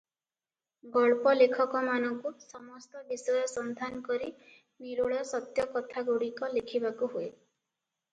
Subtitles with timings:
[0.93, 4.31] ଗଳ୍ପ ଲେଖକମାନଙ୍କୁ ସମସ୍ତ ବିଷୟ ସନ୍ଧାନ କରି
[4.87, 7.29] ନିରୋଳ ସତ୍ୟ କଥାଗୁଡିକ ଲେଖିବାକୁ ହୁଏ।